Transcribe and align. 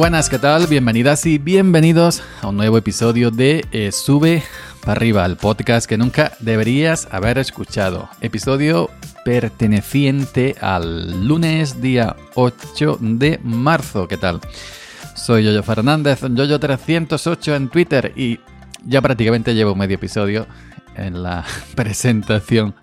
Buenas, 0.00 0.30
¿qué 0.30 0.38
tal? 0.38 0.66
Bienvenidas 0.66 1.26
y 1.26 1.36
bienvenidos 1.36 2.22
a 2.40 2.48
un 2.48 2.56
nuevo 2.56 2.78
episodio 2.78 3.30
de 3.30 3.66
eh, 3.70 3.92
Sube 3.92 4.42
para 4.80 4.92
arriba, 4.92 5.26
el 5.26 5.36
podcast 5.36 5.86
que 5.86 5.98
nunca 5.98 6.32
deberías 6.40 7.06
haber 7.10 7.36
escuchado. 7.36 8.08
Episodio 8.22 8.88
perteneciente 9.26 10.56
al 10.58 11.28
lunes 11.28 11.82
día 11.82 12.16
8 12.34 12.96
de 12.98 13.40
marzo, 13.44 14.08
¿qué 14.08 14.16
tal? 14.16 14.40
Soy 15.14 15.44
Yoyo 15.44 15.62
Fernández, 15.62 16.22
Yoyo308 16.22 17.56
en 17.56 17.68
Twitter 17.68 18.14
y 18.16 18.40
ya 18.86 19.02
prácticamente 19.02 19.54
llevo 19.54 19.74
medio 19.74 19.96
episodio 19.96 20.46
en 20.96 21.22
la 21.22 21.44
presentación. 21.74 22.74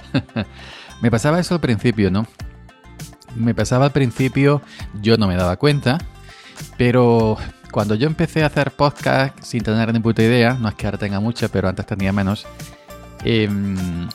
Me 1.02 1.10
pasaba 1.10 1.40
eso 1.40 1.56
al 1.56 1.62
principio, 1.62 2.12
¿no? 2.12 2.28
Me 3.36 3.56
pasaba 3.56 3.86
al 3.86 3.92
principio, 3.92 4.62
yo 5.02 5.18
no 5.18 5.28
me 5.28 5.36
daba 5.36 5.58
cuenta, 5.58 5.98
pero 6.78 7.38
cuando 7.72 7.96
yo 7.96 8.08
empecé 8.08 8.44
a 8.44 8.48
hacer 8.48 8.72
podcast 8.72 9.40
sin 9.44 9.64
tener 9.64 9.94
ni 9.94 10.00
puta 10.00 10.24
idea, 10.24 10.54
no 10.60 10.70
es 10.70 10.76
que 10.76 10.88
ahora 10.88 10.98
tenga 10.98 11.20
mucha, 11.20 11.48
pero 11.48 11.68
antes 11.68 11.86
tenía 11.86 12.14
menos, 12.14 12.46
em, 13.24 14.08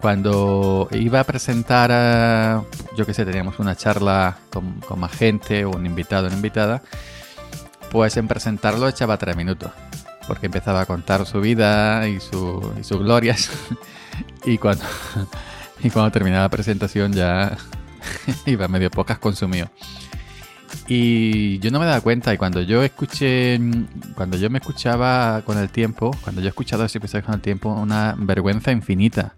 cuando 0.00 0.88
iba 0.92 1.20
a 1.20 1.24
presentar, 1.24 2.62
yo 2.96 3.06
qué 3.06 3.14
sé, 3.14 3.24
teníamos 3.24 3.58
una 3.58 3.76
charla 3.76 4.38
con, 4.50 4.80
más 4.98 5.12
gente, 5.12 5.64
o 5.64 5.70
un 5.70 5.86
invitado 5.86 6.24
o 6.24 6.26
una 6.28 6.36
invitada, 6.36 6.82
pues 7.90 8.16
en 8.16 8.28
presentarlo 8.28 8.88
echaba 8.88 9.18
tres 9.18 9.36
minutos, 9.36 9.72
porque 10.26 10.46
empezaba 10.46 10.82
a 10.82 10.86
contar 10.86 11.26
su 11.26 11.40
vida 11.40 12.08
y 12.08 12.18
sus 12.20 12.98
glorias, 12.98 13.50
y 14.44 14.58
cuando, 14.58 14.84
y 15.82 15.90
cuando 15.90 16.10
terminaba 16.10 16.44
la 16.44 16.48
presentación 16.48 17.12
ya 17.12 17.56
iba 18.46 18.68
medio 18.68 18.90
pocas 18.90 19.18
consumido. 19.18 19.68
Y 20.88 21.58
yo 21.60 21.70
no 21.70 21.78
me 21.78 21.86
daba 21.86 22.00
cuenta, 22.00 22.34
y 22.34 22.36
cuando 22.36 22.62
yo 22.62 22.82
escuché, 22.82 23.60
cuando 24.14 24.36
yo 24.36 24.50
me 24.50 24.58
escuchaba 24.58 25.42
con 25.42 25.58
el 25.58 25.70
tiempo, 25.70 26.10
cuando 26.22 26.40
yo 26.40 26.46
he 26.46 26.50
escuchado 26.50 26.84
ese 26.84 26.98
episodio 26.98 27.24
con 27.24 27.34
el 27.34 27.40
tiempo, 27.40 27.70
una 27.72 28.16
vergüenza 28.18 28.72
infinita. 28.72 29.36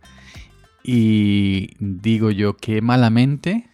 Y 0.83 1.77
digo 1.78 2.30
yo, 2.30 2.56
qué 2.56 2.80
malamente, 2.80 3.70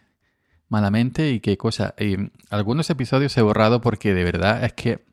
malamente 0.69 1.31
y 1.31 1.41
qué 1.41 1.57
cosa. 1.57 1.95
Y 1.99 2.17
algunos 2.51 2.91
episodios 2.91 3.37
he 3.37 3.43
borrado 3.43 3.81
porque 3.81 4.13
de 4.13 4.25
verdad 4.25 4.65
es 4.65 4.73
que, 4.73 5.05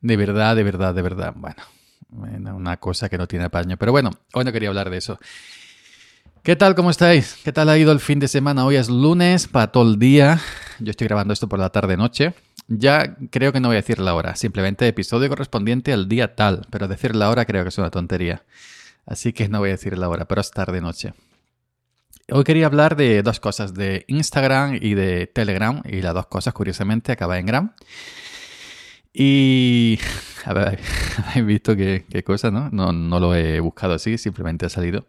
de 0.00 0.16
verdad, 0.16 0.54
de 0.56 0.62
verdad, 0.62 0.94
de 0.94 1.02
verdad, 1.02 1.34
bueno, 1.34 2.54
una 2.54 2.76
cosa 2.76 3.08
que 3.08 3.18
no 3.18 3.26
tiene 3.26 3.46
apaño. 3.46 3.76
Pero 3.76 3.92
bueno, 3.92 4.10
hoy 4.34 4.44
no 4.44 4.52
quería 4.52 4.68
hablar 4.68 4.90
de 4.90 4.98
eso. 4.98 5.18
¿Qué 6.44 6.56
tal? 6.56 6.74
¿Cómo 6.74 6.90
estáis? 6.90 7.38
¿Qué 7.42 7.52
tal 7.52 7.70
ha 7.70 7.78
ido 7.78 7.90
el 7.90 8.00
fin 8.00 8.18
de 8.18 8.28
semana? 8.28 8.66
Hoy 8.66 8.76
es 8.76 8.90
lunes, 8.90 9.48
para 9.48 9.72
todo 9.72 9.90
el 9.90 9.98
día. 9.98 10.42
Yo 10.78 10.90
estoy 10.90 11.06
grabando 11.06 11.32
esto 11.32 11.48
por 11.48 11.58
la 11.58 11.70
tarde-noche. 11.70 12.34
Ya 12.68 13.16
creo 13.30 13.50
que 13.50 13.60
no 13.60 13.68
voy 13.68 13.76
a 13.76 13.80
decir 13.80 13.98
la 13.98 14.14
hora, 14.14 14.36
simplemente 14.36 14.86
episodio 14.86 15.30
correspondiente 15.30 15.90
al 15.94 16.06
día 16.06 16.34
tal, 16.34 16.66
pero 16.68 16.86
decir 16.86 17.16
la 17.16 17.30
hora 17.30 17.46
creo 17.46 17.62
que 17.62 17.70
es 17.70 17.78
una 17.78 17.90
tontería. 17.90 18.44
Así 19.06 19.32
que 19.32 19.48
no 19.48 19.60
voy 19.60 19.70
a 19.70 19.72
decir 19.72 19.96
la 19.96 20.06
hora, 20.10 20.26
pero 20.26 20.42
es 20.42 20.50
tarde-noche. 20.50 21.14
Hoy 22.30 22.44
quería 22.44 22.66
hablar 22.66 22.94
de 22.94 23.22
dos 23.22 23.40
cosas, 23.40 23.72
de 23.72 24.04
Instagram 24.08 24.78
y 24.78 24.92
de 24.92 25.26
Telegram, 25.26 25.80
y 25.86 26.02
las 26.02 26.12
dos 26.12 26.26
cosas, 26.26 26.52
curiosamente, 26.52 27.10
acaban 27.10 27.38
en 27.38 27.46
Gram. 27.46 27.72
Y... 29.14 29.98
A 30.44 30.52
ver, 30.52 30.78
habéis 31.26 31.46
visto 31.46 31.74
qué, 31.74 32.04
qué 32.10 32.22
cosa, 32.22 32.50
¿no? 32.50 32.68
¿no? 32.68 32.92
No 32.92 33.18
lo 33.18 33.34
he 33.34 33.60
buscado 33.60 33.94
así, 33.94 34.18
simplemente 34.18 34.66
ha 34.66 34.68
salido. 34.68 35.06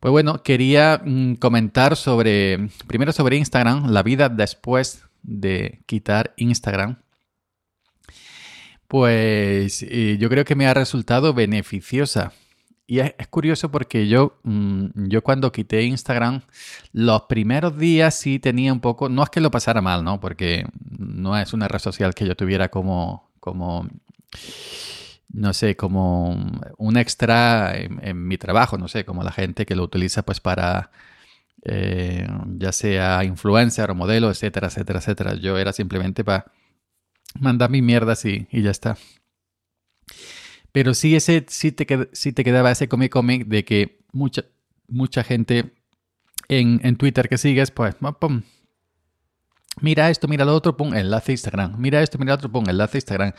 Pues 0.00 0.12
bueno, 0.12 0.42
quería 0.42 1.00
mm, 1.04 1.34
comentar 1.34 1.96
sobre, 1.96 2.68
primero 2.86 3.12
sobre 3.12 3.36
Instagram, 3.36 3.90
la 3.90 4.02
vida 4.02 4.28
después 4.28 5.04
de 5.22 5.82
quitar 5.86 6.34
Instagram. 6.36 6.98
Pues 8.86 9.80
yo 9.80 10.28
creo 10.30 10.44
que 10.44 10.54
me 10.54 10.66
ha 10.66 10.72
resultado 10.72 11.34
beneficiosa. 11.34 12.32
Y 12.90 13.00
es, 13.00 13.12
curioso 13.28 13.70
porque 13.70 14.08
yo, 14.08 14.38
mm, 14.44 15.08
yo 15.08 15.22
cuando 15.22 15.52
quité 15.52 15.82
Instagram, 15.82 16.40
los 16.92 17.22
primeros 17.24 17.76
días 17.76 18.14
sí 18.14 18.38
tenía 18.38 18.72
un 18.72 18.80
poco, 18.80 19.10
no 19.10 19.22
es 19.22 19.28
que 19.28 19.42
lo 19.42 19.50
pasara 19.50 19.82
mal, 19.82 20.02
¿no? 20.02 20.20
Porque 20.20 20.64
no 20.98 21.36
es 21.36 21.52
una 21.52 21.68
red 21.68 21.80
social 21.80 22.14
que 22.14 22.26
yo 22.26 22.34
tuviera 22.34 22.70
como, 22.70 23.28
como 23.40 23.86
no 25.28 25.52
sé, 25.52 25.76
como 25.76 26.30
un 26.78 26.96
extra 26.96 27.76
en, 27.76 28.26
mi 28.26 28.38
trabajo, 28.38 28.78
no 28.78 28.88
sé, 28.88 29.04
como 29.04 29.22
la 29.22 29.32
gente 29.32 29.66
que 29.66 29.76
lo 29.76 29.84
utiliza 29.84 30.22
pues 30.22 30.40
para, 30.40 30.90
eh, 31.64 32.26
ya 32.56 32.72
sea 32.72 33.24
influencer 33.24 33.90
o 33.90 33.94
modelo, 33.94 34.30
etcétera, 34.30 34.68
etcétera, 34.68 35.00
etcétera. 35.00 35.34
Yo 35.34 35.58
era 35.58 35.72
simplemente 35.72 36.24
para 36.24 36.50
mandar 37.38 37.70
mi 37.70 37.82
mierda 37.82 38.12
así 38.12 38.48
y 38.50 38.62
ya 38.62 38.70
está. 38.70 38.96
Pero 40.72 40.94
sí, 40.94 41.16
ese, 41.16 41.44
sí, 41.48 41.72
te, 41.72 41.84
te 41.84 42.44
quedaba 42.44 42.70
ese 42.70 42.88
comic 42.88 43.12
comic 43.12 43.46
de 43.46 43.64
que 43.64 44.00
mucha, 44.12 44.44
mucha 44.86 45.24
gente 45.24 45.74
en, 46.48 46.80
en 46.82 46.96
Twitter 46.96 47.28
que 47.28 47.36
sigues, 47.38 47.70
pues, 47.70 47.96
pum, 48.20 48.42
mira 49.80 50.10
esto, 50.10 50.28
mira 50.28 50.44
lo 50.44 50.54
otro, 50.54 50.76
pum, 50.76 50.94
enlace 50.94 51.32
Instagram. 51.32 51.76
Mira 51.78 52.02
esto, 52.02 52.18
mira 52.18 52.32
lo 52.32 52.36
otro, 52.36 52.50
pum, 52.50 52.64
enlace 52.68 52.98
Instagram 52.98 53.32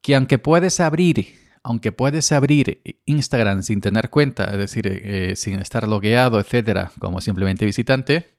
que 0.00 0.14
aunque 0.14 0.38
puedes 0.38 0.80
abrir, 0.80 1.34
aunque 1.62 1.92
puedes 1.92 2.32
abrir 2.32 2.82
Instagram 3.04 3.62
sin 3.62 3.80
tener 3.80 4.10
cuenta, 4.10 4.44
es 4.44 4.58
decir, 4.58 4.86
eh, 4.86 5.34
sin 5.36 5.58
estar 5.60 5.86
logueado, 5.86 6.40
etcétera, 6.40 6.92
como 6.98 7.20
simplemente 7.20 7.64
visitante, 7.64 8.34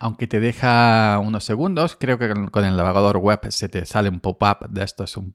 aunque 0.00 0.26
te 0.26 0.40
deja 0.40 1.18
unos 1.22 1.44
segundos, 1.44 1.96
creo 1.98 2.18
que 2.18 2.32
con 2.50 2.64
el 2.64 2.76
navegador 2.76 3.18
web 3.18 3.40
se 3.50 3.68
te 3.68 3.84
sale 3.86 4.08
un 4.08 4.20
pop-up 4.20 4.68
de 4.68 4.84
esto, 4.84 5.04
es 5.04 5.16
un, 5.16 5.34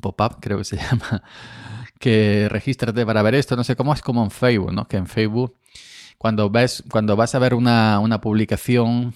pop-up, 0.00 0.38
creo 0.40 0.58
que 0.58 0.64
se 0.64 0.76
llama, 0.78 1.22
que 1.98 2.48
regístrate 2.50 3.04
para 3.06 3.22
ver 3.22 3.34
esto, 3.34 3.56
no 3.56 3.64
sé 3.64 3.76
cómo 3.76 3.94
es 3.94 4.02
como 4.02 4.22
en 4.24 4.30
Facebook, 4.30 4.72
¿no? 4.72 4.86
Que 4.86 4.96
en 4.96 5.06
Facebook, 5.06 5.56
cuando 6.18 6.50
ves, 6.50 6.84
cuando 6.90 7.16
vas 7.16 7.34
a 7.34 7.38
ver 7.38 7.54
una, 7.54 7.98
una 8.00 8.20
publicación 8.20 9.14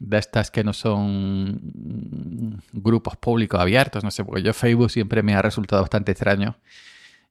de 0.00 0.18
estas 0.18 0.50
que 0.50 0.64
no 0.64 0.72
son 0.72 2.62
grupos 2.72 3.16
públicos 3.18 3.60
abiertos, 3.60 4.02
no 4.02 4.10
sé, 4.10 4.24
porque 4.24 4.42
yo 4.42 4.52
Facebook 4.54 4.90
siempre 4.90 5.22
me 5.22 5.34
ha 5.34 5.42
resultado 5.42 5.82
bastante 5.82 6.12
extraño 6.12 6.56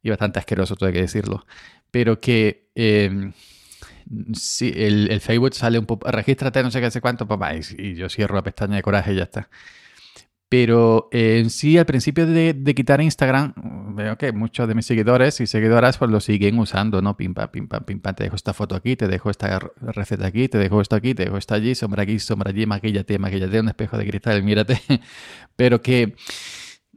y 0.03 0.09
bastante 0.11 0.39
asqueroso, 0.39 0.75
tengo 0.75 0.93
que 0.93 1.01
decirlo, 1.01 1.45
pero 1.91 2.21
que 2.21 2.69
eh, 2.75 3.31
si 4.33 4.71
el, 4.75 5.19
Facebook 5.19 5.55
sale 5.55 5.79
un 5.79 5.87
poco, 5.87 6.09
regístrate 6.09 6.61
no 6.61 6.69
sé 6.69 6.79
qué, 6.79 6.85
hace 6.85 7.01
cuánto, 7.01 7.27
pues, 7.27 7.75
y, 7.77 7.87
y 7.87 7.95
yo 7.95 8.07
cierro 8.07 8.35
la 8.35 8.43
pestaña 8.43 8.75
de 8.75 8.83
coraje 8.83 9.13
y 9.13 9.17
ya 9.17 9.23
está. 9.23 9.49
Pero 10.49 11.09
en 11.11 11.51
sí, 11.51 11.77
al 11.77 11.85
principio 11.85 12.25
de, 12.25 12.73
quitar 12.75 12.99
Instagram, 13.01 13.53
veo 13.95 14.17
que 14.17 14.31
muchos 14.31 14.67
de 14.67 14.73
mis 14.73 14.87
seguidores 14.87 15.39
y 15.41 15.45
seguidoras 15.45 15.99
pues 15.99 16.09
lo 16.09 16.19
siguen 16.19 16.57
usando, 16.57 17.03
¿no? 17.03 17.15
Pim, 17.15 17.35
pam, 17.35 17.49
pim, 17.51 17.67
pam, 17.67 17.83
pim, 17.83 17.99
pam. 17.99 18.15
Te 18.15 18.23
dejo 18.23 18.35
esta 18.35 18.55
foto 18.55 18.75
aquí, 18.75 18.95
te 18.95 19.07
dejo 19.07 19.29
esta 19.29 19.59
receta 19.79 20.25
aquí, 20.25 20.49
te 20.49 20.57
dejo 20.57 20.81
esto 20.81 20.95
aquí, 20.95 21.13
te 21.13 21.25
dejo 21.25 21.37
esto 21.37 21.53
allí, 21.53 21.75
sombra 21.75 22.01
aquí, 22.01 22.17
sombra 22.17 22.49
allí, 22.49 22.65
maquillate, 22.65 23.19
maquillate, 23.19 23.59
un 23.59 23.67
espejo 23.67 23.95
de 23.95 24.07
cristal, 24.07 24.41
mírate. 24.41 24.81
Pero 25.55 25.83
que 25.83 26.15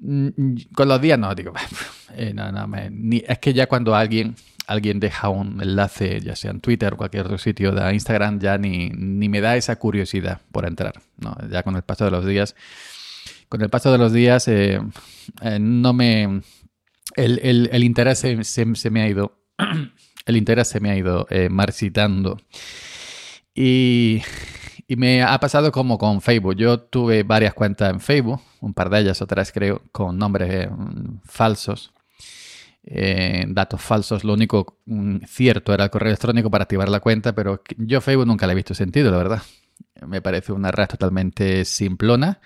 mm, 0.01 0.29
con 0.75 0.89
los 0.89 0.99
días 1.03 1.19
no, 1.19 1.35
digo, 1.35 1.53
eh, 2.17 2.33
no, 2.35 2.51
no, 2.53 2.67
ni, 2.91 3.23
es 3.29 3.39
que 3.39 3.53
ya 3.53 3.67
cuando 3.67 3.95
alguien, 3.95 4.35
alguien 4.67 4.99
deja 4.99 5.29
un 5.29 5.61
enlace, 5.61 6.23
ya 6.23 6.37
sea 6.37 6.53
en 6.53 6.61
Twitter 6.61 6.95
o 6.95 6.97
cualquier 6.97 7.27
otro 7.27 7.37
sitio 7.37 7.73
de 7.73 7.93
Instagram, 7.93 8.41
ya 8.41 8.57
ni, 8.57 8.89
ni 8.89 9.29
me 9.29 9.43
da 9.43 9.57
esa 9.57 9.77
curiosidad 9.77 10.41
por 10.53 10.65
entrar, 10.65 10.95
¿no? 11.19 11.37
Ya 11.51 11.63
con 11.63 11.77
el 11.77 11.83
paso 11.83 12.07
de 12.07 12.13
los 12.13 12.25
días 12.25 12.57
con 13.53 13.61
el 13.61 13.69
paso 13.69 13.93
de 13.93 13.99
los 13.99 14.15
días 14.15 14.49
eh, 14.49 14.81
eh, 15.43 15.59
no 15.61 15.93
me... 15.93 16.41
El, 17.17 17.85
interés 17.85 18.21
se, 18.21 18.91
me 18.91 19.03
ha 19.03 19.09
ido... 19.09 19.43
el 20.27 20.37
interés 20.39 20.69
se 20.69 20.81
me 20.81 20.91
ha 20.91 20.97
ido 20.97 21.27
eh, 21.29 21.51
marchitando. 21.51 22.39
Y, 23.55 24.23
y, 24.89 24.97
me 24.97 25.23
ha 25.23 25.39
pasado 25.39 25.71
como 25.71 25.99
con 25.99 26.23
Facebook. 26.23 26.57
Yo 26.57 26.81
tuve 26.81 27.25
varias 27.25 27.53
cuentas 27.53 27.91
en 27.91 28.01
Facebook, 28.01 28.41
un 28.63 28.73
par 28.73 28.89
de 28.89 29.01
ellas, 29.01 29.21
otras 29.21 29.53
creo, 29.53 29.83
con 29.93 30.17
nombres 30.17 30.71
falsos. 31.23 31.93
datos 33.49 33.83
falsos. 33.83 34.25
Lo 34.25 34.33
único 34.33 34.79
mm, 34.87 35.27
cierto 35.27 35.75
era 35.75 35.85
el 35.85 35.91
correo 35.91 36.09
electrónico 36.09 36.51
para 36.51 36.63
activar 36.63 36.89
la 36.89 37.01
cuenta, 37.01 37.35
pero 37.35 37.63
yo 37.77 38.01
Facebook 38.01 38.27
nunca 38.27 38.47
le 38.47 38.55
he 38.55 38.57
visto 38.57 38.73
sentido, 38.73 39.11
la 39.11 39.19
verdad. 39.19 39.43
Me 40.07 40.23
parece 40.23 40.53
una 40.53 40.71
red 40.71 40.87
totalmente 40.87 41.67
simplona 41.67 42.41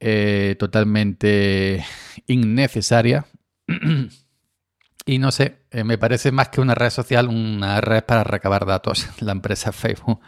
eh, 0.00 0.56
totalmente 0.58 1.84
innecesaria. 2.26 3.26
y 5.06 5.18
no 5.18 5.30
sé, 5.30 5.58
eh, 5.70 5.84
me 5.84 5.98
parece 5.98 6.32
más 6.32 6.48
que 6.48 6.60
una 6.60 6.74
red 6.74 6.90
social, 6.90 7.28
una 7.28 7.80
red 7.80 8.04
para 8.04 8.24
recabar 8.24 8.66
datos. 8.66 9.08
La 9.20 9.32
empresa 9.32 9.72
Facebook 9.72 10.20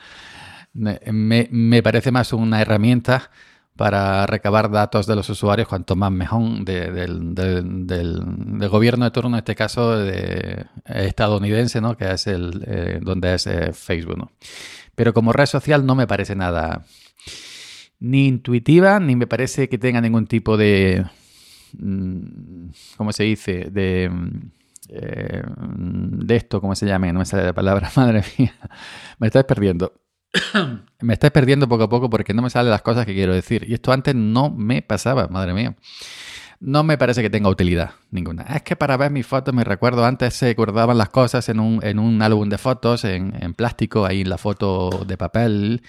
me, 0.76 1.82
parece 1.82 2.12
más 2.12 2.32
una 2.32 2.60
herramienta 2.60 3.30
para 3.76 4.26
recabar 4.26 4.70
datos 4.70 5.06
de 5.06 5.16
los 5.16 5.28
usuarios, 5.28 5.68
cuanto 5.68 5.96
más 5.96 6.10
mejor, 6.10 6.64
del, 6.64 7.34
del, 7.34 8.68
gobierno 8.68 9.04
de 9.04 9.10
turno, 9.10 9.30
en 9.30 9.38
este 9.38 9.54
caso 9.54 9.98
de, 9.98 10.64
estadounidense, 10.86 11.80
¿no? 11.80 11.96
que 11.96 12.10
es 12.10 12.26
el 12.26 12.64
eh, 12.66 13.00
donde 13.02 13.34
es 13.34 13.48
Facebook. 13.74 14.30
Pero 14.94 15.12
como 15.12 15.32
red 15.32 15.46
social 15.46 15.84
no 15.84 15.94
me 15.94 16.06
parece 16.06 16.34
nada, 16.34 16.84
ni 18.00 18.26
intuitiva, 18.26 19.00
ni 19.00 19.16
me 19.16 19.26
parece 19.26 19.68
que 19.68 19.78
tenga 19.78 20.00
ningún 20.00 20.26
tipo 20.26 20.56
de, 20.56 21.06
mm, 21.78 22.68
¿cómo 22.96 23.12
se 23.12 23.24
dice? 23.24 23.70
De, 23.70 24.10
eh, 24.88 25.42
de 25.46 26.36
esto, 26.36 26.60
¿cómo 26.60 26.74
se 26.74 26.86
llama? 26.86 27.12
No 27.12 27.20
me 27.20 27.24
sale 27.24 27.44
la 27.44 27.52
palabra, 27.52 27.90
madre 27.96 28.22
mía. 28.38 28.54
Me 29.18 29.28
estáis 29.28 29.46
perdiendo. 29.46 29.92
me 31.00 31.14
estáis 31.14 31.32
perdiendo 31.32 31.68
poco 31.68 31.84
a 31.84 31.88
poco 31.88 32.10
porque 32.10 32.34
no 32.34 32.42
me 32.42 32.50
salen 32.50 32.70
las 32.70 32.82
cosas 32.82 33.06
que 33.06 33.14
quiero 33.14 33.34
decir. 33.34 33.64
Y 33.68 33.74
esto 33.74 33.92
antes 33.92 34.14
no 34.14 34.50
me 34.50 34.82
pasaba, 34.82 35.28
madre 35.28 35.54
mía 35.54 35.76
no 36.60 36.82
me 36.82 36.98
parece 36.98 37.22
que 37.22 37.30
tenga 37.30 37.48
utilidad 37.48 37.92
ninguna. 38.10 38.42
Es 38.44 38.62
que 38.62 38.76
para 38.76 38.96
ver 38.96 39.10
mis 39.10 39.26
fotos, 39.26 39.54
me 39.54 39.64
recuerdo, 39.64 40.04
antes 40.04 40.34
se 40.34 40.54
guardaban 40.54 40.98
las 40.98 41.10
cosas 41.10 41.48
en 41.48 41.60
un, 41.60 41.84
en 41.84 41.98
un 41.98 42.22
álbum 42.22 42.48
de 42.48 42.58
fotos, 42.58 43.04
en, 43.04 43.34
en, 43.40 43.54
plástico, 43.54 44.06
ahí 44.06 44.24
la 44.24 44.38
foto 44.38 45.04
de 45.06 45.16
papel 45.16 45.82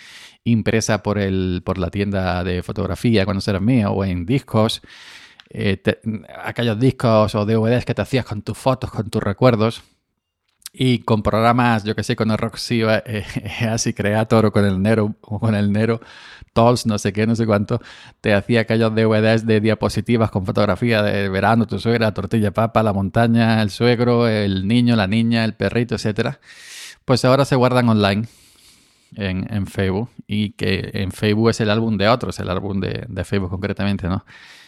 impresa 0.44 1.04
por, 1.04 1.18
el, 1.18 1.62
por 1.66 1.78
la 1.78 1.90
tienda 1.90 2.44
de 2.44 2.64
fotografía 2.64 3.26
cuando 3.26 3.44
eras 3.48 3.62
mío, 3.62 3.92
o 3.92 4.04
en 4.04 4.26
discos. 4.26 4.82
Eh, 5.50 5.82
aquellos 6.44 6.78
discos 6.78 7.34
o 7.36 7.46
DVDs 7.46 7.86
que 7.86 7.94
te 7.94 8.02
hacías 8.02 8.26
con 8.26 8.42
tus 8.42 8.58
fotos, 8.58 8.92
con 8.92 9.10
tus 9.10 9.24
recuerdos. 9.24 9.84
Y 10.80 11.00
con 11.00 11.24
programas, 11.24 11.84
yo 11.86 11.96
que 11.96 12.04
sé, 12.04 12.16
con 12.16 12.30
el 12.30 12.38
Roxy 12.38 12.84
eh, 12.86 13.26
así 13.68 13.94
Creator 13.94 14.46
o 14.46 14.52
con 14.52 14.64
el 14.64 14.80
Nero, 14.80 15.16
o 15.22 15.40
con 15.40 15.56
el 15.56 15.72
Nero, 15.72 16.00
Tools, 16.54 16.86
no 16.86 17.00
sé 17.00 17.12
qué, 17.14 17.26
no 17.26 17.36
sé 17.36 17.48
cuánto, 17.48 17.82
te 18.22 18.36
hacía 18.36 18.62
aquellos 18.62 18.94
DVDs 18.94 19.48
de 19.48 19.60
diapositivas 19.60 20.30
con 20.30 20.46
fotografía 20.46 21.02
de 21.02 21.30
verano, 21.30 21.66
tu 21.66 21.80
suegra, 21.80 22.14
tortilla 22.14 22.52
papa, 22.52 22.84
la 22.84 22.94
montaña, 22.94 23.60
el 23.64 23.72
suegro, 23.72 24.28
el 24.28 24.68
niño, 24.68 24.96
la 24.96 25.08
niña, 25.08 25.46
el 25.46 25.56
perrito, 25.56 25.96
etcétera. 25.96 26.40
Pues 27.06 27.26
ahora 27.26 27.46
se 27.46 27.56
guardan 27.56 27.90
online 27.90 28.28
en, 29.16 29.52
en, 29.52 29.66
Facebook 29.66 30.12
y 30.28 30.52
que 30.52 30.92
en 30.94 31.12
Facebook 31.12 31.50
es 31.50 31.60
el 31.60 31.72
álbum 31.72 31.98
de 31.98 32.08
otros, 32.08 32.38
el 32.40 32.52
álbum 32.52 32.80
de, 32.80 33.04
de 33.08 33.24
Facebook 33.24 33.50
concretamente, 33.50 34.08
¿no? 34.08 34.26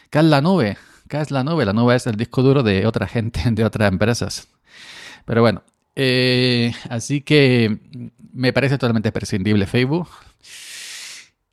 ¿Qué 0.09 0.17
es 0.17 0.25
la 0.25 0.41
nube? 0.41 0.75
¿Qué 1.07 1.21
es 1.21 1.29
la 1.29 1.43
nube? 1.43 1.65
La 1.65 1.73
nube 1.73 1.95
es 1.95 2.07
el 2.07 2.15
disco 2.15 2.41
duro 2.41 2.63
de 2.63 2.87
otra 2.87 3.07
gente, 3.07 3.41
de 3.51 3.63
otras 3.63 3.91
empresas. 3.91 4.47
Pero 5.25 5.41
bueno, 5.41 5.61
eh, 6.01 6.71
así 6.89 7.19
que 7.19 7.77
me 8.31 8.53
parece 8.53 8.77
totalmente 8.77 9.11
prescindible 9.11 9.67
Facebook. 9.67 10.07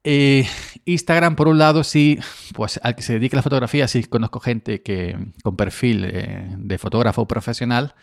Eh, 0.05 0.47
Instagram, 0.85 1.35
por 1.35 1.49
un 1.49 1.59
lado, 1.59 1.83
sí, 1.83 2.21
pues 2.55 2.79
al 2.85 2.95
que 2.95 3.03
se 3.03 3.15
dedica 3.15 3.35
a 3.35 3.39
la 3.39 3.43
fotografía, 3.43 3.89
sí 3.89 4.05
conozco 4.05 4.39
gente 4.39 4.83
que 4.83 5.17
con 5.43 5.57
perfil 5.57 6.05
eh, 6.05 6.47
de 6.59 6.79
fotógrafo 6.79 7.27
profesional 7.27 7.97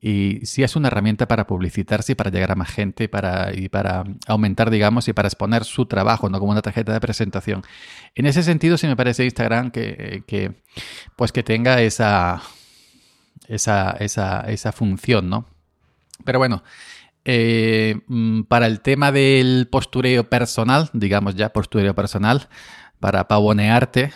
y 0.00 0.40
sí 0.44 0.62
es 0.62 0.74
una 0.74 0.88
herramienta 0.88 1.28
para 1.28 1.46
publicitarse 1.46 2.12
y 2.12 2.14
para 2.14 2.30
llegar 2.30 2.52
a 2.52 2.54
más 2.54 2.70
gente 2.70 3.10
para, 3.10 3.52
y 3.54 3.68
para 3.68 4.04
aumentar, 4.26 4.70
digamos, 4.70 5.06
y 5.06 5.12
para 5.12 5.28
exponer 5.28 5.64
su 5.64 5.84
trabajo, 5.84 6.30
no 6.30 6.38
como 6.38 6.52
una 6.52 6.62
tarjeta 6.62 6.94
de 6.94 7.00
presentación. 7.00 7.62
En 8.14 8.24
ese 8.24 8.42
sentido, 8.42 8.78
sí 8.78 8.86
me 8.86 8.96
parece 8.96 9.26
Instagram 9.26 9.70
que, 9.70 10.24
que 10.26 10.62
pues 11.14 11.30
que 11.30 11.42
tenga 11.42 11.82
esa, 11.82 12.40
esa, 13.48 13.90
esa, 14.00 14.40
esa 14.50 14.72
función, 14.72 15.28
¿no? 15.28 15.49
Pero 16.24 16.38
bueno, 16.38 16.62
eh, 17.24 18.00
mm, 18.06 18.42
para 18.42 18.66
el 18.66 18.80
tema 18.80 19.12
del 19.12 19.68
postureo 19.70 20.28
personal, 20.28 20.90
digamos 20.92 21.34
ya 21.36 21.52
postureo 21.52 21.94
personal, 21.94 22.48
para 22.98 23.28
pavonearte, 23.28 24.12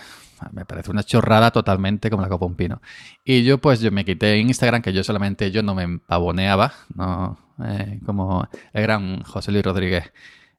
me 0.52 0.64
parece 0.64 0.90
una 0.90 1.02
chorrada 1.02 1.50
totalmente 1.50 2.10
como 2.10 2.22
la 2.22 2.28
copa 2.28 2.46
un 2.46 2.54
pino. 2.54 2.80
Y 3.24 3.44
yo 3.44 3.58
pues 3.58 3.80
yo 3.80 3.90
me 3.90 4.04
quité 4.04 4.38
Instagram 4.38 4.82
que 4.82 4.92
yo 4.92 5.04
solamente 5.04 5.50
yo 5.50 5.62
no 5.62 5.74
me 5.74 5.98
pavoneaba, 5.98 6.72
no 6.94 7.38
eh, 7.64 8.00
como 8.04 8.48
el 8.72 8.82
gran 8.82 9.22
José 9.22 9.52
Luis 9.52 9.64
Rodríguez. 9.64 10.12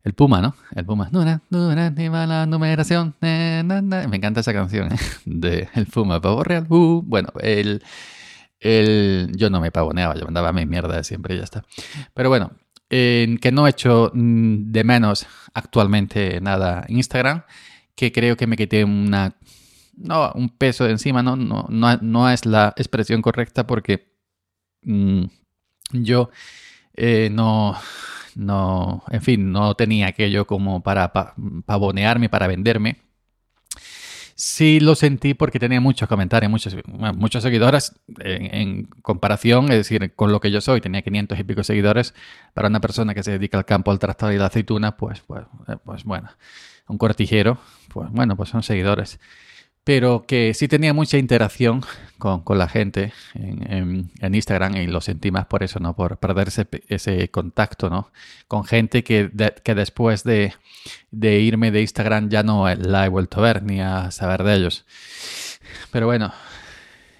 El 0.04 0.14
Puma, 0.14 0.40
¿no? 0.40 0.56
El 0.76 0.86
Puma. 0.86 1.10
ni 1.12 2.10
la 2.10 2.46
numeración. 2.46 3.16
Me 3.22 4.18
encanta 4.18 4.42
esa 4.42 4.54
canción 4.54 4.92
¿eh? 4.94 4.98
de 5.26 5.68
El 5.74 5.88
Puma, 5.88 6.22
pavo 6.22 6.44
real. 6.44 6.68
Uh. 6.70 7.02
Bueno, 7.04 7.30
el, 7.42 7.82
yo 9.36 9.50
no 9.50 9.62
me 9.62 9.72
pavoneaba, 9.72 10.16
yo 10.16 10.26
mandaba 10.26 10.52
mi 10.52 10.66
mierda 10.66 10.98
de 10.98 11.04
siempre 11.04 11.36
y 11.36 11.38
ya 11.38 11.44
está. 11.44 11.64
Pero 12.14 12.30
bueno, 12.30 12.52
que 12.90 13.52
no 13.52 13.68
he 13.68 13.70
hecho 13.70 14.12
mm, 14.14 14.72
de 14.72 14.84
menos 14.84 15.28
actualmente 15.54 16.40
nada 16.42 16.86
Instagram, 16.88 17.44
que 17.96 18.12
creo 18.12 18.38
que 18.38 18.48
me 18.48 18.58
quité 18.58 18.84
una, 18.84 19.36
no, 19.96 20.32
un 20.36 20.50
peso 20.50 20.86
de 20.86 20.92
encima, 20.92 21.24
no, 21.24 21.36
no, 21.36 21.68
no, 21.70 22.30
es 22.30 22.46
la 22.46 22.74
expresión 22.76 23.22
correcta 23.22 23.66
porque 23.68 24.12
mm, 24.84 25.24
yo 25.92 26.30
eh, 26.96 27.30
no, 27.32 27.76
no, 28.36 29.04
en 29.10 29.22
fin, 29.22 29.52
no 29.52 29.76
tenía 29.76 30.08
aquello 30.08 30.46
como 30.46 30.82
para 30.84 31.12
pavonearme, 31.66 32.30
para 32.30 32.48
venderme. 32.48 33.05
Sí 34.38 34.82
lo 34.82 34.96
sentí 34.96 35.34
porque 35.34 35.60
tenía 35.60 35.80
muchos 35.80 36.10
comentarios, 36.10 36.52
muchos, 36.52 36.76
muchos 37.16 37.42
seguidores 37.42 37.96
en, 38.20 38.84
comparación, 39.02 39.72
es 39.72 39.78
decir, 39.78 40.14
con 40.14 40.34
lo 40.34 40.42
que 40.42 40.52
yo 40.52 40.60
soy, 40.60 40.82
tenía 40.82 41.02
500 41.02 41.40
y 41.40 41.44
pico 41.46 41.64
seguidores. 41.64 42.14
Para 42.54 42.68
una 42.68 42.82
persona 42.82 43.14
que 43.14 43.24
se 43.24 43.32
dedica 43.32 43.58
al 43.58 43.64
campo 43.64 43.92
al 43.92 44.00
tractor 44.00 44.34
y 44.34 44.38
la 44.38 44.48
aceituna, 44.48 44.98
pues, 44.98 45.22
pues, 45.22 45.46
eh, 45.70 45.78
pues 45.84 46.04
bueno, 46.04 46.30
un 46.90 46.98
cortijero, 46.98 47.60
pues 47.94 48.12
bueno, 48.12 48.36
pues 48.36 48.50
son 48.50 48.62
seguidores 48.62 49.20
pero 49.86 50.26
que 50.28 50.54
sí 50.56 50.68
tenía 50.68 50.94
mucha 50.94 51.18
interacción 51.18 51.82
con, 52.18 52.44
la 52.58 52.68
gente 52.68 53.14
en, 53.36 54.10
Instagram 54.20 54.78
y 54.78 54.88
lo 54.88 55.00
sentí 55.00 55.30
más 55.30 55.46
por 55.46 55.62
eso, 55.62 55.80
¿no? 55.80 55.96
Por 55.96 56.18
perder 56.18 56.50
ese, 56.88 57.30
contacto, 57.30 57.90
¿no? 57.92 58.12
Con 58.48 58.66
gente 58.66 59.04
que, 59.04 59.30
que 59.64 59.76
después 59.76 60.24
de, 60.24 60.54
irme 61.12 61.70
de 61.70 61.82
Instagram 61.82 62.30
ya 62.30 62.42
no 62.42 62.68
la 62.74 63.06
he 63.06 63.10
vuelto 63.10 63.40
a 63.40 63.44
ver 63.44 63.62
ni 63.64 63.80
a 63.80 64.10
saber 64.10 64.44
de 64.44 64.56
ellos. 64.56 64.86
Pero 65.92 66.08
bueno, 66.08 66.34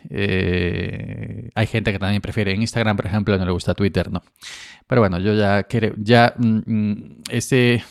eh, 0.10 1.52
hay 1.54 1.68
gente 1.68 1.92
que 1.92 2.00
también 2.00 2.22
prefiere 2.22 2.54
Instagram, 2.54 2.98
por 2.98 3.06
ejemplo, 3.06 3.38
no 3.38 3.46
le 3.46 3.52
gusta 3.52 3.76
Twitter, 3.76 4.12
¿no? 4.12 4.24
Pero 4.88 5.02
bueno, 5.02 5.20
yo 5.20 5.36
ya 5.36 5.68
ya 5.98 6.34
mm, 6.36 6.62
mm, 6.66 7.22
ese 7.30 7.84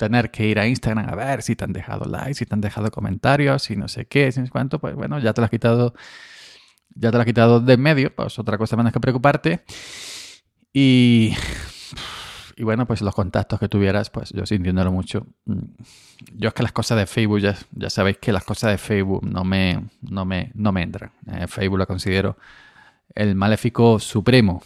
tener 0.00 0.30
que 0.30 0.46
ir 0.46 0.58
a 0.58 0.66
Instagram 0.66 1.10
a 1.10 1.14
ver 1.14 1.42
si 1.42 1.54
te 1.54 1.64
han 1.64 1.74
dejado 1.74 2.06
likes, 2.06 2.36
si 2.36 2.46
te 2.46 2.54
han 2.54 2.62
dejado 2.62 2.90
comentarios, 2.90 3.70
y 3.70 3.76
no 3.76 3.86
sé 3.86 4.06
qué, 4.06 4.32
si 4.32 4.40
no 4.40 4.46
sé 4.46 4.50
cuánto, 4.50 4.78
pues 4.78 4.94
bueno, 4.94 5.18
ya 5.18 5.34
te 5.34 5.42
lo 5.42 5.44
has 5.44 5.50
quitado, 5.50 5.92
ya 6.94 7.10
te 7.10 7.18
lo 7.18 7.20
has 7.20 7.26
quitado 7.26 7.60
de 7.60 7.74
en 7.74 7.80
medio, 7.82 8.14
pues 8.14 8.38
otra 8.38 8.56
cosa 8.56 8.78
menos 8.78 8.94
que 8.94 9.00
preocuparte. 9.00 9.62
Y, 10.72 11.36
y 12.56 12.62
bueno, 12.62 12.86
pues 12.86 13.02
los 13.02 13.14
contactos 13.14 13.60
que 13.60 13.68
tuvieras, 13.68 14.08
pues 14.08 14.30
yo 14.30 14.46
sintiéndolo 14.46 14.90
mucho. 14.90 15.26
Mm, 15.44 15.64
yo 16.32 16.48
es 16.48 16.54
que 16.54 16.62
las 16.62 16.72
cosas 16.72 16.96
de 16.96 17.04
Facebook, 17.06 17.40
ya, 17.40 17.54
ya 17.72 17.90
sabéis 17.90 18.16
que 18.16 18.32
las 18.32 18.44
cosas 18.44 18.70
de 18.70 18.78
Facebook 18.78 19.22
no 19.26 19.44
me, 19.44 19.84
no 20.00 20.24
me, 20.24 20.50
no 20.54 20.72
me 20.72 20.82
entran. 20.82 21.12
Eh, 21.30 21.46
Facebook 21.46 21.78
lo 21.78 21.86
considero 21.86 22.38
el 23.14 23.34
maléfico 23.34 23.98
supremo 23.98 24.62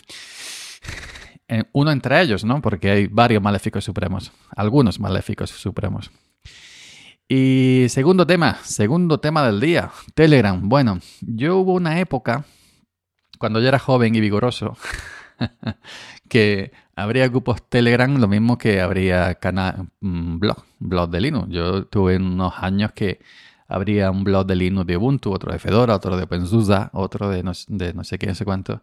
uno 1.72 1.90
entre 1.90 2.20
ellos, 2.20 2.44
¿no? 2.44 2.60
Porque 2.60 2.90
hay 2.90 3.06
varios 3.06 3.42
maléficos 3.42 3.84
supremos, 3.84 4.32
algunos 4.56 4.98
maléficos 4.98 5.50
supremos. 5.50 6.10
Y 7.28 7.86
segundo 7.88 8.26
tema, 8.26 8.58
segundo 8.62 9.18
tema 9.18 9.46
del 9.46 9.60
día, 9.60 9.90
Telegram. 10.14 10.68
Bueno, 10.68 11.00
yo 11.20 11.56
hubo 11.58 11.72
una 11.72 11.98
época, 11.98 12.44
cuando 13.38 13.60
yo 13.60 13.68
era 13.68 13.78
joven 13.78 14.14
y 14.14 14.20
vigoroso, 14.20 14.76
que 16.28 16.72
habría 16.94 17.28
grupos 17.28 17.62
Telegram 17.68 18.14
lo 18.18 18.28
mismo 18.28 18.58
que 18.58 18.80
habría 18.80 19.34
canal, 19.36 19.88
mm, 20.00 20.38
blog, 20.38 20.64
blog 20.78 21.10
de 21.10 21.20
Linux. 21.20 21.48
Yo 21.50 21.86
tuve 21.86 22.16
unos 22.16 22.54
años 22.58 22.92
que 22.92 23.20
habría 23.68 24.10
un 24.10 24.24
blog 24.24 24.46
de 24.46 24.56
Linux 24.56 24.86
de 24.86 24.96
Ubuntu, 24.96 25.32
otro 25.32 25.52
de 25.52 25.58
Fedora, 25.58 25.94
otro 25.94 26.16
de 26.16 26.24
OpenSUSE, 26.24 26.90
otro 26.92 27.30
de 27.30 27.42
no, 27.42 27.52
de 27.68 27.94
no 27.94 28.04
sé 28.04 28.18
qué, 28.18 28.26
no 28.26 28.34
sé 28.34 28.44
cuánto. 28.44 28.82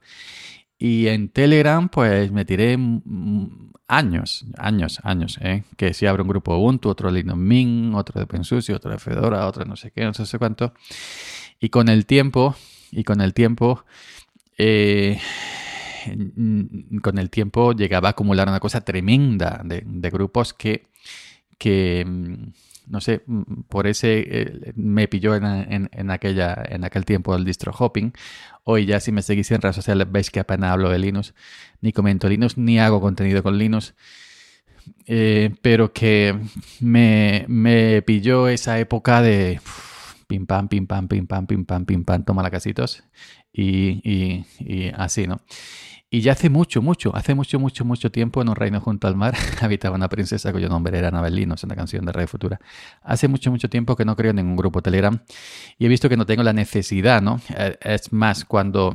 Y 0.81 1.09
en 1.09 1.29
Telegram, 1.29 1.89
pues 1.89 2.31
me 2.31 2.43
tiré 2.43 2.75
años, 3.87 4.45
años, 4.57 4.99
años, 5.03 5.37
¿eh? 5.39 5.63
Que 5.77 5.93
si 5.93 6.07
abre 6.07 6.23
un 6.23 6.27
grupo 6.27 6.57
Ubuntu, 6.57 6.89
otro 6.89 7.11
Linux 7.11 7.37
Mint, 7.37 7.93
otro 7.93 8.17
de 8.19 8.23
OpenSUSE, 8.23 8.73
otro 8.73 8.89
de 8.89 8.97
Fedora, 8.97 9.45
otro 9.45 9.63
no 9.63 9.75
sé 9.75 9.91
qué, 9.91 10.03
no 10.03 10.11
sé 10.11 10.39
cuánto. 10.39 10.73
Y 11.59 11.69
con 11.69 11.87
el 11.87 12.07
tiempo, 12.07 12.55
y 12.89 13.03
con 13.03 13.21
el 13.21 13.35
tiempo, 13.35 13.85
eh, 14.57 15.19
con 17.03 17.19
el 17.19 17.29
tiempo 17.29 17.73
llegaba 17.73 18.07
a 18.07 18.11
acumular 18.13 18.47
una 18.47 18.59
cosa 18.59 18.81
tremenda 18.81 19.61
de, 19.63 19.83
de 19.85 20.09
grupos 20.09 20.51
que, 20.51 20.87
que 21.59 22.03
no 22.87 23.01
sé, 23.01 23.23
mm, 23.25 23.61
por 23.69 23.87
ese 23.87 24.25
eh, 24.27 24.73
me 24.75 25.07
pilló 25.07 25.35
en, 25.35 26.11
aquella, 26.11 26.63
en 26.69 26.83
aquel 26.83 27.05
tiempo 27.05 27.35
el 27.35 27.45
distro 27.45 27.71
hopping. 27.77 28.13
Hoy 28.63 28.85
ya 28.85 28.99
si 28.99 29.11
me 29.11 29.21
seguís 29.21 29.51
en 29.51 29.61
redes 29.61 29.75
sociales 29.75 30.07
veis 30.11 30.29
que 30.29 30.39
apenas 30.39 30.71
hablo 30.71 30.89
de 30.89 30.99
Linux, 30.99 31.33
ni 31.81 31.91
comento 31.93 32.29
Linux, 32.29 32.57
ni 32.57 32.79
hago 32.79 33.01
contenido 33.01 33.43
con 33.43 33.57
Linux. 33.57 33.93
Eh, 35.05 35.53
pero 35.61 35.93
que 35.93 36.35
me, 36.79 37.45
me, 37.47 38.01
pilló 38.01 38.47
esa 38.47 38.79
época 38.79 39.21
de 39.21 39.61
pim 40.27 40.45
pam, 40.45 40.67
pim 40.67 40.87
pam, 40.87 41.07
pim 41.07 41.27
pam, 41.27 41.45
pim 41.45 41.65
pam, 41.65 41.85
pim 41.85 42.03
pam, 42.03 42.23
toma 42.23 42.41
la 42.41 42.49
casitos 42.49 43.03
y, 43.53 44.01
y 44.59 44.91
así, 44.95 45.27
¿no? 45.27 45.41
Y 46.13 46.19
ya 46.19 46.33
hace 46.33 46.49
mucho, 46.49 46.81
mucho, 46.81 47.15
hace 47.15 47.33
mucho, 47.35 47.57
mucho, 47.57 47.85
mucho 47.85 48.11
tiempo 48.11 48.41
en 48.41 48.49
un 48.49 48.55
reino 48.57 48.81
junto 48.81 49.07
al 49.07 49.15
mar 49.15 49.33
habitaba 49.61 49.95
una 49.95 50.09
princesa 50.09 50.51
cuyo 50.51 50.67
nombre 50.67 50.97
era 50.97 51.07
Anabelino, 51.07 51.55
es 51.55 51.63
una 51.63 51.73
canción 51.73 52.03
de 52.03 52.11
Radio 52.11 52.27
Futura. 52.27 52.59
Hace 53.01 53.29
mucho, 53.29 53.49
mucho 53.49 53.69
tiempo 53.69 53.95
que 53.95 54.03
no 54.03 54.17
creo 54.17 54.31
en 54.31 54.35
ningún 54.35 54.57
grupo 54.57 54.81
Telegram 54.81 55.17
y 55.77 55.85
he 55.85 55.87
visto 55.87 56.09
que 56.09 56.17
no 56.17 56.25
tengo 56.25 56.43
la 56.43 56.51
necesidad, 56.51 57.21
¿no? 57.21 57.39
Eh, 57.55 57.77
es 57.79 58.11
más, 58.11 58.43
cuando, 58.43 58.93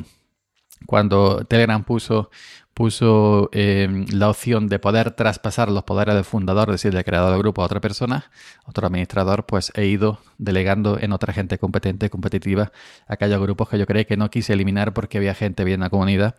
cuando 0.84 1.42
Telegram 1.46 1.82
puso 1.84 2.28
puso 2.76 3.48
em, 3.52 4.04
la 4.12 4.28
opción 4.28 4.68
de 4.68 4.78
poder 4.78 5.12
traspasar 5.12 5.70
los 5.70 5.84
poderes 5.84 6.14
del 6.14 6.24
fundador, 6.24 6.68
es 6.68 6.74
decir, 6.74 6.92
del 6.92 7.04
creador 7.04 7.30
del 7.30 7.38
grupo 7.38 7.62
a 7.62 7.64
otra 7.64 7.80
persona, 7.80 8.30
otro 8.66 8.86
administrador, 8.86 9.46
pues 9.46 9.72
he 9.76 9.86
ido 9.86 10.18
delegando 10.36 10.98
en 11.00 11.12
otra 11.12 11.32
gente 11.32 11.56
competente, 11.56 12.10
competitiva, 12.10 12.72
aquellos 13.06 13.40
grupos 13.40 13.70
que 13.70 13.78
yo 13.78 13.86
creía 13.86 14.04
que 14.04 14.18
no 14.18 14.28
quise 14.28 14.52
eliminar 14.52 14.92
porque 14.92 15.16
había 15.16 15.32
gente 15.34 15.64
bien 15.64 15.76
en 15.76 15.84
la 15.84 15.88
comunidad. 15.90 16.34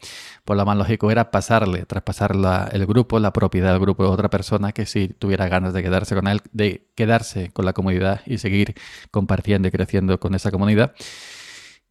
Pues 0.45 0.57
lo 0.57 0.63
más 0.63 0.77
lógico 0.77 1.09
era 1.09 1.31
pasarle, 1.31 1.87
traspasar 1.87 2.35
el 2.71 2.85
grupo, 2.85 3.19
la 3.19 3.33
propiedad 3.33 3.71
del 3.71 3.79
grupo 3.79 4.03
a 4.03 4.09
otra 4.11 4.29
persona 4.29 4.73
que 4.73 4.85
si 4.85 5.07
tuviera 5.07 5.47
ganas 5.47 5.73
de 5.73 5.81
quedarse 5.81 6.13
con 6.13 6.27
él, 6.27 6.41
de 6.51 6.85
quedarse 6.93 7.49
con 7.49 7.65
la 7.65 7.73
comunidad 7.73 8.21
y 8.27 8.37
seguir 8.37 8.75
compartiendo 9.09 9.69
y 9.69 9.71
creciendo 9.71 10.19
con 10.19 10.35
esa 10.35 10.51
comunidad. 10.51 10.93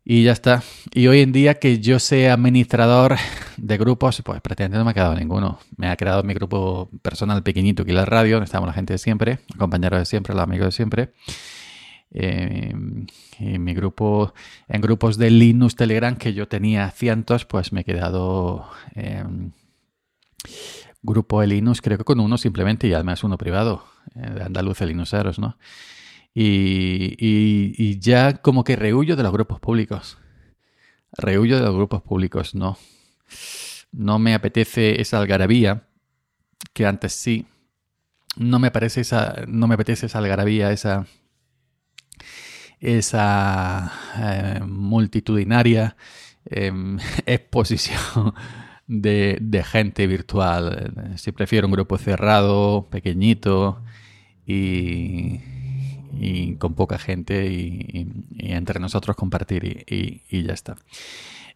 Y 0.08 0.22
ya 0.22 0.30
está. 0.30 0.62
Y 0.94 1.08
hoy 1.08 1.20
en 1.20 1.32
día 1.32 1.54
que 1.54 1.80
yo 1.80 1.98
sea 1.98 2.34
administrador 2.34 3.16
de 3.56 3.76
grupos, 3.76 4.22
pues 4.24 4.40
prácticamente 4.40 4.78
no 4.78 4.84
me 4.84 4.92
ha 4.92 4.94
quedado 4.94 5.16
ninguno. 5.16 5.58
Me 5.76 5.88
ha 5.88 5.96
creado 5.96 6.22
mi 6.22 6.32
grupo 6.32 6.88
personal 7.02 7.42
pequeñito 7.42 7.82
aquí 7.82 7.90
la 7.90 8.04
radio, 8.04 8.36
donde 8.36 8.44
estamos 8.44 8.68
la 8.68 8.72
gente 8.72 8.92
de 8.92 8.98
siempre, 8.98 9.40
compañeros 9.58 9.98
de 9.98 10.06
siempre, 10.06 10.32
los 10.32 10.44
amigos 10.44 10.66
de 10.66 10.70
siempre. 10.70 11.12
Eh, 12.12 12.72
mi 13.40 13.74
grupo, 13.74 14.32
en 14.68 14.80
grupos 14.80 15.18
de 15.18 15.28
Linux 15.28 15.74
Telegram, 15.74 16.14
que 16.14 16.32
yo 16.34 16.46
tenía 16.46 16.88
cientos, 16.92 17.44
pues 17.44 17.72
me 17.72 17.80
he 17.80 17.84
quedado 17.84 18.64
em, 18.94 19.50
grupo 21.02 21.40
de 21.40 21.48
Linux, 21.48 21.82
creo 21.82 21.98
que 21.98 22.04
con 22.04 22.20
uno 22.20 22.38
simplemente, 22.38 22.86
y 22.86 22.92
además 22.92 23.24
uno 23.24 23.36
privado, 23.36 23.84
eh, 24.14 24.30
de 24.36 24.44
Andaluz 24.44 24.80
Linuxeros, 24.82 25.40
¿no? 25.40 25.58
Y, 26.38 27.98
ya 27.98 28.34
como 28.42 28.62
que 28.62 28.76
rehuyo 28.76 29.16
de 29.16 29.22
los 29.22 29.32
grupos 29.32 29.58
públicos. 29.58 30.18
Rehuyo 31.16 31.56
de 31.56 31.64
los 31.64 31.74
grupos 31.74 32.02
públicos, 32.02 32.54
no. 32.54 32.76
No 33.90 34.18
me 34.18 34.34
apetece 34.34 35.00
esa 35.00 35.18
algarabía, 35.18 35.88
que 36.74 36.84
antes 36.84 37.14
sí. 37.14 37.46
No 38.36 38.58
me 38.58 38.70
parece 38.70 39.00
esa. 39.00 39.44
No 39.48 39.66
me 39.66 39.76
apetece 39.76 40.06
esa 40.06 40.18
algarabía, 40.18 40.72
esa. 40.72 41.06
esa 42.80 43.90
eh, 44.18 44.60
multitudinaria 44.66 45.96
em, 46.44 46.98
exposición 47.26 48.34
de, 48.86 49.38
de, 49.40 49.64
gente 49.64 50.06
virtual. 50.06 51.14
Si 51.16 51.32
prefiero 51.32 51.66
un 51.66 51.72
grupo 51.72 51.96
cerrado, 51.96 52.88
pequeñito 52.90 53.82
y 54.46 55.40
y 56.18 56.56
con 56.56 56.74
poca 56.74 56.98
gente 56.98 57.46
y, 57.46 58.08
entre 58.38 58.80
nosotros 58.80 59.16
compartir 59.16 59.84
y, 59.88 60.42
ya 60.42 60.52
está. 60.52 60.76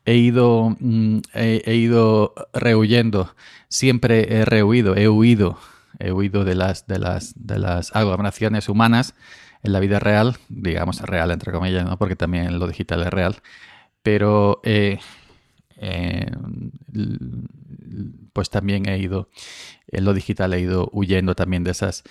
He 0.05 0.17
ido, 0.17 0.76
mm, 0.81 1.19
he, 1.35 1.75
ido 1.75 2.35
rehuyendo, 2.52 3.35
siempre 3.69 4.35
he 4.35 4.45
rehuido, 4.45 4.97
he 4.97 5.09
huido, 5.09 5.59
he 5.99 6.12
huido 6.12 6.45
de 6.45 6.55
las, 6.55 6.87
de 6.87 6.99
las, 6.99 7.35
de 7.37 7.59
las 7.59 7.95
aglomeraciones 7.95 8.69
humanas 8.69 9.14
en 9.62 9.73
la 9.73 9.81
vida 9.81 9.99
real, 9.99 10.37
digamos 10.49 11.00
real 11.02 11.31
entre 11.31 11.52
comillas, 11.52 11.85
¿no? 11.85 11.99
porque 11.99 12.17
también 12.17 12.59
lo 12.59 12.67
digital 12.67 13.02
es 13.02 13.11
real, 13.11 13.37
pero 14.02 14.61
eh, 14.64 14.99
pues 18.33 18.50
también 18.50 18.88
he 18.88 18.99
ido, 18.99 19.29
en 19.88 20.05
lo 20.05 20.14
digital 20.14 20.52
he 20.55 20.61
ido 20.61 20.88
huyendo 20.93 21.35
también 21.35 21.64
de 21.64 21.71
esas 21.71 22.05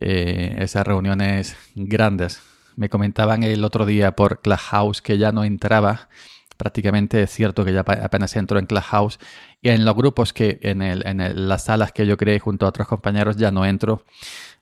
eh, 0.00 0.56
esas 0.58 0.86
reuniones 0.86 1.56
grandes. 1.74 2.40
Me 2.76 2.88
comentaban 2.88 3.42
el 3.42 3.64
otro 3.64 3.86
día 3.86 4.12
por 4.12 4.40
Clubhouse 4.40 5.02
que 5.02 5.18
ya 5.18 5.32
no 5.32 5.44
entraba. 5.44 6.08
Prácticamente 6.56 7.22
es 7.22 7.30
cierto 7.30 7.64
que 7.64 7.72
ya 7.72 7.80
apenas 7.80 8.34
entro 8.36 8.58
en 8.58 8.66
Clubhouse 8.66 9.18
y 9.62 9.70
en 9.70 9.84
los 9.84 9.94
grupos 9.94 10.32
que, 10.32 10.58
en, 10.62 10.82
el, 10.82 11.06
en 11.06 11.48
las 11.48 11.64
salas 11.64 11.92
que 11.92 12.06
yo 12.06 12.16
creé 12.16 12.38
junto 12.38 12.66
a 12.66 12.68
otros 12.68 12.88
compañeros 12.88 13.36
ya 13.36 13.50
no 13.50 13.64
entro. 13.64 14.04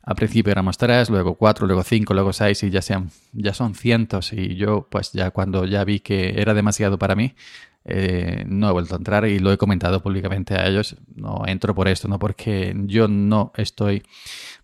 Al 0.03 0.15
principio 0.15 0.53
éramos 0.53 0.79
tres, 0.79 1.11
luego 1.11 1.35
cuatro, 1.35 1.67
luego 1.67 1.83
cinco, 1.83 2.15
luego 2.15 2.33
seis 2.33 2.63
y 2.63 2.71
ya, 2.71 2.81
sean, 2.81 3.11
ya 3.33 3.53
son 3.53 3.75
cientos. 3.75 4.33
Y 4.33 4.55
yo, 4.55 4.87
pues 4.89 5.13
ya 5.13 5.31
cuando 5.31 5.65
ya 5.65 5.85
vi 5.85 6.01
que 6.01 6.41
era 6.41 6.55
demasiado 6.55 6.99
para 6.99 7.17
mí, 7.17 7.35
eh, 7.89 8.45
no 8.49 8.69
he 8.69 8.73
vuelto 8.73 8.95
a 8.95 8.99
entrar 8.99 9.27
y 9.27 9.39
lo 9.39 9.53
he 9.53 9.57
comentado 9.57 10.03
públicamente 10.03 10.55
a 10.55 10.67
ellos. 10.67 10.97
No 11.15 11.45
entro 11.47 11.73
por 11.75 11.87
esto, 11.87 12.09
no 12.09 12.19
porque 12.19 12.75
yo 12.87 13.07
no 13.07 13.53
estoy 13.57 14.03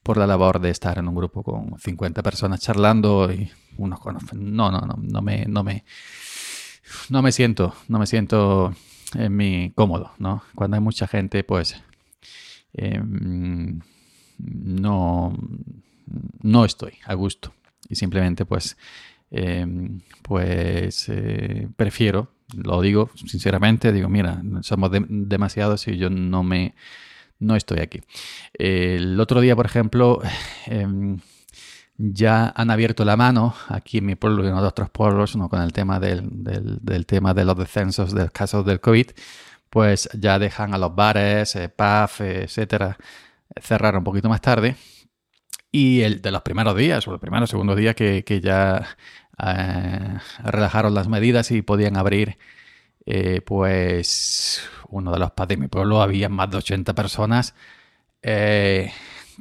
por 0.03 0.17
la 0.17 0.27
labor 0.27 0.61
de 0.61 0.71
estar 0.71 0.99
en 0.99 1.07
un 1.07 1.15
grupo 1.15 1.45
con 1.45 1.79
50 1.79 2.21
personas 2.23 2.61
charlando 2.61 3.33
y 3.33 3.51
unos 3.79 4.01
conocen. 4.01 4.55
No, 4.57 4.73
no, 4.73 4.81
no, 4.81 4.99
no 5.01 5.23
me, 5.23 5.45
no 5.47 5.63
me, 5.63 5.85
no 7.11 7.23
me 7.23 7.31
siento, 7.31 7.75
no 7.87 8.01
me 8.01 8.07
siento 8.07 8.75
en 9.15 9.37
mi 9.37 9.71
cómodo, 9.71 10.11
¿no? 10.19 10.43
Cuando 10.57 10.77
hay 10.77 10.83
mucha 10.83 11.07
gente, 11.07 11.45
pues 11.45 11.81
em, 12.73 13.81
no, 14.39 15.33
no 16.43 16.65
estoy 16.65 16.95
a 17.05 17.15
gusto 17.15 17.53
y 17.89 17.95
simplemente, 17.95 18.45
pues, 18.45 18.77
em, 19.31 20.01
pues 20.23 21.09
eh, 21.09 21.69
prefiero, 21.77 22.31
lo 22.55 22.81
digo 22.81 23.11
sinceramente, 23.15 23.93
digo, 23.93 24.09
mira, 24.09 24.43
somos 24.63 24.91
demasiados 25.09 25.89
y 25.89 25.97
yo 25.97 26.11
no 26.11 26.43
me 26.43 26.75
no 27.43 27.57
estoy 27.57 27.81
aquí. 27.81 28.01
El 28.55 29.21
otro 29.21 29.41
día, 29.41 29.57
por 29.57 29.67
ejemplo, 29.67 30.21
em, 30.67 31.19
ya 31.99 32.53
han 32.57 32.71
abierto 32.71 33.05
la 33.05 33.17
mano 33.17 33.55
aquí 33.69 33.99
en 33.99 34.07
mi 34.07 34.15
pueblo 34.15 34.45
y 34.45 34.49
en 34.49 34.55
otros 34.55 34.91
pueblos 34.91 35.37
¿no? 35.37 35.49
con 35.49 35.61
el 35.61 35.73
tema 35.73 36.01
del, 36.01 36.29
del, 36.31 37.07
tema 37.07 37.35
de 37.35 37.45
los 37.45 37.57
descensos 37.57 38.15
de 38.15 38.31
casos 38.31 38.65
del 38.65 38.81
COVID, 38.81 39.09
pues 39.71 40.09
ya 40.19 40.39
dejan 40.39 40.75
a 40.75 40.79
los 40.79 40.95
bares, 40.95 41.55
eh, 41.57 41.69
pubs, 41.69 42.21
etcétera, 42.21 42.97
cerrar 43.61 43.97
un 43.97 44.05
poquito 44.05 44.29
más 44.29 44.41
tarde. 44.41 44.77
Y 45.75 46.03
el 46.03 46.21
de 46.21 46.31
los 46.31 46.43
primeros 46.43 46.77
días, 46.77 47.09
o 47.09 47.15
el 47.15 47.21
primero 47.21 47.45
o 47.45 47.47
segundo 47.47 47.75
día 47.75 47.95
que, 47.95 48.25
que 48.25 48.43
ya 48.43 48.97
eh, 49.39 50.19
relajaron 50.45 50.95
las 50.95 51.09
medidas 51.09 51.51
y 51.51 51.63
podían 51.63 51.97
abrir, 51.97 52.39
eh, 53.07 53.41
pues 53.43 54.63
uno 54.89 55.13
de 55.13 55.19
los 55.19 55.33
padres 55.33 55.59
de 55.59 55.63
mi 55.63 55.69
pueblo 55.69 56.03
había 56.03 56.29
más 56.29 56.51
de 56.51 56.59
80 56.59 56.95
personas, 56.95 57.55
eh, 58.23 58.93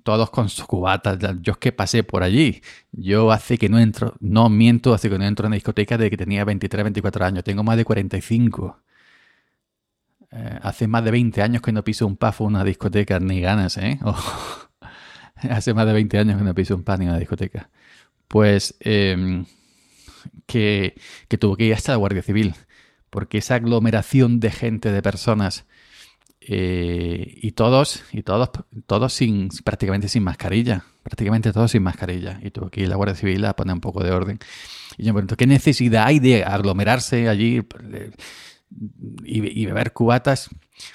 todos 0.04 0.30
con 0.32 0.50
sus 0.50 0.66
cubatas. 0.66 1.20
Yo 1.42 1.54
es 1.54 1.58
que 1.60 1.72
pasé 1.72 2.04
por 2.04 2.24
allí. 2.24 2.62
Yo 2.92 3.32
hace 3.32 3.58
que 3.58 3.70
no 3.70 3.80
entro, 3.80 4.16
no 4.20 4.50
miento, 4.50 4.94
hace 4.94 5.10
que 5.10 5.18
no 5.18 5.26
entro 5.26 5.46
en 5.48 5.52
la 5.52 5.56
discoteca 5.56 5.98
desde 5.98 6.10
que 6.12 6.18
tenía 6.18 6.46
23, 6.46 6.84
24 6.86 7.26
años. 7.26 7.44
Tengo 7.44 7.64
más 7.64 7.78
de 7.78 7.86
45. 7.86 8.82
Eh, 10.32 10.60
hace 10.62 10.88
más 10.88 11.04
de 11.04 11.12
20 11.12 11.42
años 11.42 11.62
que 11.62 11.72
no 11.74 11.84
piso 11.84 12.08
un 12.08 12.16
pub 12.16 12.34
o 12.40 12.44
una 12.46 12.64
discoteca, 12.64 13.20
ni 13.20 13.42
ganas, 13.42 13.78
¿eh? 13.78 14.00
hace 15.50 15.74
más 15.74 15.86
de 15.86 15.94
20 15.94 16.18
años 16.18 16.38
que 16.38 16.44
no 16.44 16.56
piso 16.56 16.76
un 16.76 16.84
pub 16.84 17.00
ni 17.00 17.06
una 17.06 17.20
discoteca. 17.20 17.70
Pues 18.28 18.76
em, 18.80 19.46
que, 20.46 20.96
tuvo 21.40 21.56
que 21.56 21.66
ir 21.66 21.74
hasta 21.74 21.94
la 21.94 21.98
Guardia 21.98 22.22
Civil 22.22 22.56
porque 23.10 23.40
esa 23.40 23.56
aglomeración 23.56 24.40
de 24.40 24.52
gente, 24.52 24.92
de 24.92 25.02
personas, 25.02 25.66
eh, 26.40 27.38
y 27.42 27.52
todos, 27.52 28.04
y 28.12 28.24
todos, 28.24 28.50
todos 28.88 29.14
sin, 29.14 29.50
prácticamente 29.64 30.08
sin 30.08 30.24
mascarilla, 30.24 30.86
prácticamente 31.04 31.54
todos 31.54 31.72
sin 31.72 31.84
mascarilla. 31.84 32.40
Y 32.42 32.52
tuvo 32.52 32.70
que 32.70 32.82
ir 32.82 32.88
la 32.88 32.96
Guardia 32.96 33.16
Civil 33.16 33.46
a 33.46 33.56
poner 33.56 33.76
un 33.76 33.82
poco 33.82 34.04
de 34.04 34.12
orden. 34.12 34.40
Y 34.98 35.04
yo 35.04 35.14
me 35.14 35.18
pregunto, 35.18 35.38
¿qué 35.38 35.46
necesidad 35.46 36.06
hay 36.06 36.20
de 36.20 36.44
aglomerarse 36.44 37.30
allí 37.30 37.62
y, 39.24 39.66
beber 39.66 39.94
cubatas? 39.94 40.50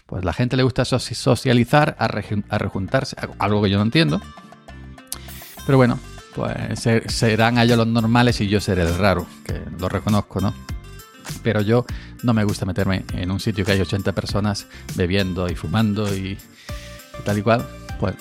Pues 0.07 0.25
la 0.25 0.33
gente 0.33 0.57
le 0.57 0.63
gusta 0.63 0.85
socializar, 0.85 1.97
a, 1.99 2.09
rejuntarse, 2.09 3.15
algo 3.39 3.63
que 3.63 3.71
yo 3.71 3.77
no 3.77 3.85
entiendo. 3.85 4.21
Pero 5.65 5.79
bueno, 5.79 6.01
pues 6.37 6.87
serán 7.07 7.57
ellos 7.59 7.79
los 7.79 7.87
normales 7.87 8.43
y 8.43 8.49
yo 8.49 8.61
seré 8.61 8.83
el 8.83 8.99
raro, 8.99 9.27
que 9.43 9.59
lo 9.81 9.89
reconozco, 9.89 10.39
¿no? 10.43 10.55
Pero 11.43 11.63
yo 11.63 11.87
no 12.23 12.35
me 12.35 12.45
gusta 12.45 12.67
meterme 12.67 13.05
en 13.15 13.31
un 13.31 13.41
sitio 13.41 13.65
que 13.65 13.73
hay 13.73 13.81
80 13.81 14.13
personas 14.13 14.67
bebiendo 14.95 15.49
y 15.49 15.55
fumando 15.55 16.15
y, 16.15 16.37
tal 17.25 17.39
y 17.39 17.43
cual. 17.43 17.67
Pues 17.99 18.15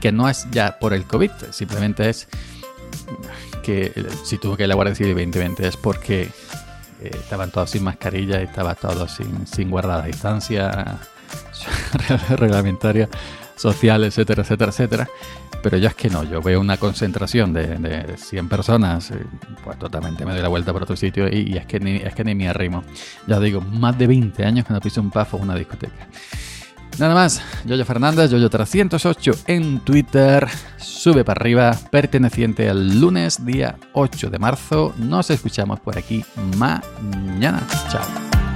que 0.00 0.10
no 0.10 0.30
es 0.30 0.46
ya 0.50 0.78
por 0.78 0.94
el 0.94 1.04
COVID, 1.04 1.30
simplemente 1.50 2.08
es 2.08 2.26
que 3.62 3.92
si 4.24 4.38
tuvo 4.38 4.56
que 4.56 4.62
ir 4.62 4.64
a 4.64 4.68
la 4.68 4.74
Guardia 4.74 4.94
Civil 4.94 5.12
2020 5.12 5.68
es 5.68 5.76
porque 5.76 6.22
eh, 6.22 7.10
estaban 7.12 7.50
todos 7.50 7.68
sin 7.68 7.84
mascarilla, 7.84 8.40
estaba 8.40 8.74
todo 8.74 9.06
sin, 9.06 9.46
sin 9.46 9.68
guardar 9.70 9.98
la 9.98 10.06
distancia 10.06 10.98
reglamentaria. 12.30 13.10
Social, 13.60 14.04
etcétera, 14.04 14.42
etcétera, 14.42 14.70
etcétera. 14.70 15.08
Pero 15.62 15.76
yo 15.76 15.88
es 15.88 15.94
que 15.94 16.08
no, 16.08 16.24
yo 16.24 16.40
veo 16.40 16.58
una 16.60 16.78
concentración 16.78 17.52
de, 17.52 17.76
de 17.76 18.16
100 18.16 18.48
personas, 18.48 19.10
eh, 19.10 19.26
pues 19.62 19.78
totalmente 19.78 20.24
me 20.24 20.32
doy 20.32 20.40
la 20.40 20.48
vuelta 20.48 20.72
por 20.72 20.82
otro 20.82 20.96
sitio 20.96 21.28
y, 21.28 21.56
es, 21.56 21.66
que 21.66 21.78
ni, 21.78 21.96
es 21.96 22.14
que 22.14 22.24
ni 22.24 22.34
me 22.34 22.48
arrimo. 22.48 22.82
Ya 23.26 23.38
digo, 23.38 23.60
más 23.60 23.98
de 23.98 24.06
20 24.06 24.44
años 24.44 24.66
que 24.66 24.72
no 24.72 24.80
piso 24.80 25.00
un 25.00 25.10
pafo 25.10 25.36
en 25.36 25.42
una 25.44 25.54
discoteca. 25.56 26.08
Nada 26.98 27.14
más, 27.14 27.42
Yoyo 27.64 27.84
Fernández, 27.84 28.32
Yoyo308 28.32 29.44
en 29.46 29.80
Twitter, 29.80 30.48
sube 30.76 31.24
para 31.24 31.40
arriba, 31.40 31.76
perteneciente 31.90 32.68
al 32.68 33.00
lunes, 33.00 33.44
día 33.44 33.76
8 33.92 34.30
de 34.30 34.38
marzo. 34.38 34.94
Nos 34.98 35.30
escuchamos 35.30 35.80
por 35.80 35.96
aquí 35.96 36.24
mañana. 36.56 37.62
Chao. 37.90 38.49